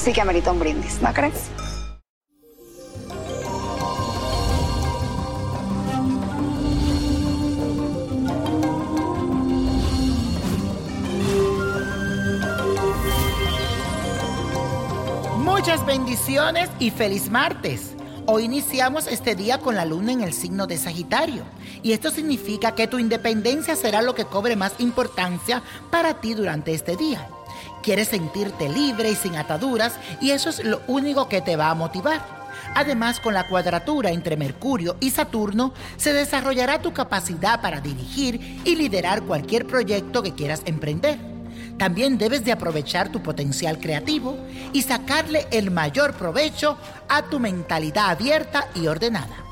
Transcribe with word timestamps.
sí 0.00 0.14
que 0.14 0.20
amerita 0.22 0.50
un 0.50 0.58
brindis, 0.58 1.00
¿no 1.02 1.12
crees? 1.12 1.50
Muchas 15.36 15.84
bendiciones 15.84 16.70
y 16.78 16.90
feliz 16.90 17.30
martes. 17.30 17.94
Hoy 18.26 18.44
iniciamos 18.44 19.06
este 19.06 19.34
día 19.34 19.58
con 19.58 19.74
la 19.74 19.84
luna 19.84 20.12
en 20.12 20.20
el 20.20 20.32
signo 20.32 20.66
de 20.66 20.76
Sagitario 20.76 21.42
y 21.82 21.92
esto 21.92 22.10
significa 22.10 22.74
que 22.74 22.86
tu 22.86 22.98
independencia 22.98 23.74
será 23.76 24.02
lo 24.02 24.14
que 24.14 24.24
cobre 24.24 24.56
más 24.56 24.74
importancia 24.78 25.62
para 25.90 26.20
ti 26.20 26.34
durante 26.34 26.72
este 26.74 26.96
día. 26.96 27.28
Quieres 27.82 28.08
sentirte 28.08 28.68
libre 28.68 29.10
y 29.10 29.16
sin 29.16 29.36
ataduras 29.36 29.94
y 30.20 30.30
eso 30.30 30.50
es 30.50 30.64
lo 30.64 30.82
único 30.86 31.28
que 31.28 31.40
te 31.40 31.56
va 31.56 31.70
a 31.70 31.74
motivar. 31.74 32.40
Además, 32.74 33.20
con 33.20 33.34
la 33.34 33.48
cuadratura 33.48 34.10
entre 34.10 34.36
Mercurio 34.36 34.96
y 35.00 35.10
Saturno, 35.10 35.72
se 35.96 36.12
desarrollará 36.12 36.82
tu 36.82 36.92
capacidad 36.92 37.60
para 37.60 37.80
dirigir 37.80 38.60
y 38.64 38.76
liderar 38.76 39.22
cualquier 39.22 39.66
proyecto 39.66 40.22
que 40.22 40.34
quieras 40.34 40.62
emprender. 40.66 41.29
También 41.78 42.18
debes 42.18 42.44
de 42.44 42.52
aprovechar 42.52 43.10
tu 43.10 43.22
potencial 43.22 43.78
creativo 43.78 44.36
y 44.72 44.82
sacarle 44.82 45.46
el 45.50 45.70
mayor 45.70 46.14
provecho 46.14 46.76
a 47.08 47.22
tu 47.22 47.38
mentalidad 47.38 48.10
abierta 48.10 48.68
y 48.74 48.86
ordenada. 48.86 49.44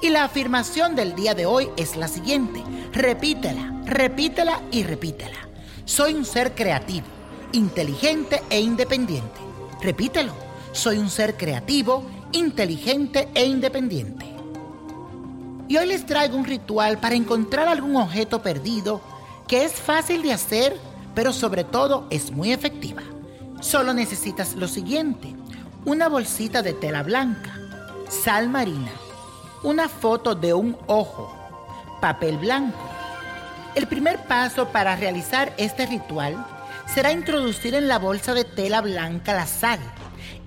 Y 0.00 0.10
la 0.10 0.24
afirmación 0.24 0.96
del 0.96 1.14
día 1.14 1.34
de 1.34 1.46
hoy 1.46 1.68
es 1.76 1.96
la 1.96 2.08
siguiente. 2.08 2.62
Repítela, 2.92 3.82
repítela 3.84 4.60
y 4.70 4.82
repítela. 4.82 5.36
Soy 5.84 6.14
un 6.14 6.24
ser 6.24 6.54
creativo, 6.54 7.06
inteligente 7.52 8.42
e 8.50 8.60
independiente. 8.60 9.40
Repítelo. 9.80 10.32
Soy 10.72 10.98
un 10.98 11.10
ser 11.10 11.36
creativo, 11.36 12.04
inteligente 12.32 13.28
e 13.34 13.44
independiente. 13.44 14.26
Y 15.68 15.76
hoy 15.76 15.86
les 15.86 16.04
traigo 16.04 16.36
un 16.36 16.44
ritual 16.44 16.98
para 16.98 17.14
encontrar 17.14 17.68
algún 17.68 17.96
objeto 17.96 18.42
perdido 18.42 19.00
que 19.46 19.64
es 19.64 19.72
fácil 19.72 20.22
de 20.22 20.32
hacer, 20.32 20.76
pero 21.14 21.32
sobre 21.32 21.64
todo 21.64 22.06
es 22.10 22.30
muy 22.30 22.52
efectiva. 22.52 23.02
Solo 23.60 23.94
necesitas 23.94 24.54
lo 24.54 24.68
siguiente, 24.68 25.34
una 25.84 26.08
bolsita 26.08 26.62
de 26.62 26.72
tela 26.72 27.02
blanca, 27.02 27.58
sal 28.08 28.48
marina, 28.48 28.90
una 29.62 29.88
foto 29.88 30.34
de 30.34 30.52
un 30.52 30.76
ojo, 30.86 31.32
papel 32.00 32.38
blanco. 32.38 32.78
El 33.74 33.86
primer 33.86 34.18
paso 34.26 34.68
para 34.68 34.96
realizar 34.96 35.54
este 35.56 35.86
ritual 35.86 36.44
será 36.92 37.12
introducir 37.12 37.74
en 37.74 37.88
la 37.88 37.98
bolsa 37.98 38.34
de 38.34 38.44
tela 38.44 38.80
blanca 38.82 39.32
la 39.32 39.46
sal, 39.46 39.78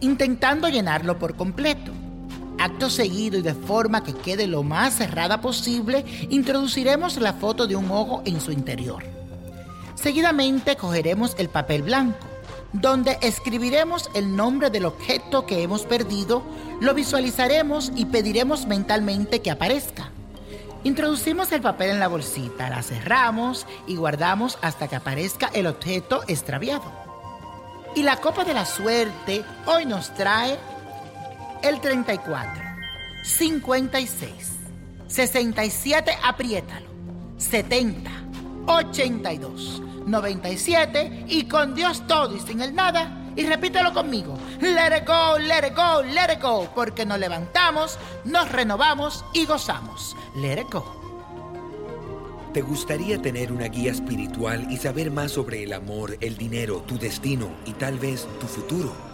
intentando 0.00 0.68
llenarlo 0.68 1.18
por 1.18 1.36
completo. 1.36 1.92
Acto 2.64 2.88
seguido 2.88 3.36
y 3.36 3.42
de 3.42 3.52
forma 3.52 4.02
que 4.02 4.14
quede 4.14 4.46
lo 4.46 4.62
más 4.62 4.94
cerrada 4.94 5.42
posible, 5.42 6.02
introduciremos 6.30 7.18
la 7.18 7.34
foto 7.34 7.66
de 7.66 7.76
un 7.76 7.90
ojo 7.90 8.22
en 8.24 8.40
su 8.40 8.52
interior. 8.52 9.04
Seguidamente 9.96 10.74
cogeremos 10.74 11.34
el 11.36 11.50
papel 11.50 11.82
blanco, 11.82 12.26
donde 12.72 13.18
escribiremos 13.20 14.08
el 14.14 14.34
nombre 14.34 14.70
del 14.70 14.86
objeto 14.86 15.44
que 15.44 15.62
hemos 15.62 15.82
perdido, 15.82 16.42
lo 16.80 16.94
visualizaremos 16.94 17.92
y 17.96 18.06
pediremos 18.06 18.64
mentalmente 18.64 19.42
que 19.42 19.50
aparezca. 19.50 20.10
Introducimos 20.84 21.52
el 21.52 21.60
papel 21.60 21.90
en 21.90 22.00
la 22.00 22.08
bolsita, 22.08 22.70
la 22.70 22.82
cerramos 22.82 23.66
y 23.86 23.96
guardamos 23.96 24.56
hasta 24.62 24.88
que 24.88 24.96
aparezca 24.96 25.50
el 25.52 25.66
objeto 25.66 26.22
extraviado. 26.28 26.90
Y 27.94 28.04
la 28.04 28.16
copa 28.22 28.42
de 28.42 28.54
la 28.54 28.64
suerte 28.64 29.44
hoy 29.66 29.84
nos 29.84 30.14
trae 30.14 30.58
el 31.64 31.80
34, 31.80 32.62
56, 33.22 34.32
67, 35.06 36.18
apriétalo, 36.22 36.86
70, 37.38 38.10
82, 38.66 39.82
97 40.06 41.24
y 41.26 41.48
con 41.48 41.74
Dios 41.74 42.06
todo 42.06 42.36
y 42.36 42.40
sin 42.40 42.60
el 42.60 42.74
nada. 42.74 43.20
Y 43.36 43.44
repítelo 43.46 43.92
conmigo. 43.92 44.38
Let 44.60 44.96
it 44.98 45.08
go, 45.08 45.38
let 45.38 45.66
it 45.66 45.74
go, 45.74 46.02
let 46.02 46.32
it 46.32 46.40
go. 46.40 46.68
Porque 46.74 47.04
nos 47.04 47.18
levantamos, 47.18 47.98
nos 48.24 48.52
renovamos 48.52 49.24
y 49.32 49.44
gozamos. 49.46 50.14
Let 50.36 50.60
it 50.60 50.70
go. 50.70 50.84
¿Te 52.52 52.62
gustaría 52.62 53.20
tener 53.20 53.50
una 53.50 53.66
guía 53.66 53.90
espiritual 53.90 54.70
y 54.70 54.76
saber 54.76 55.10
más 55.10 55.32
sobre 55.32 55.64
el 55.64 55.72
amor, 55.72 56.16
el 56.20 56.36
dinero, 56.36 56.82
tu 56.82 56.98
destino 56.98 57.48
y 57.64 57.72
tal 57.72 57.98
vez 57.98 58.28
tu 58.38 58.46
futuro? 58.46 59.13